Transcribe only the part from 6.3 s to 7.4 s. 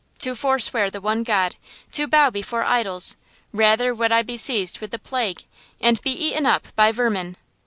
up by vermin.